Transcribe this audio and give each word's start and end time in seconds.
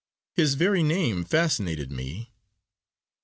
His 0.33 0.55
very 0.55 0.81
name 0.81 1.23
fascinated 1.23 1.91
me. 1.91 2.31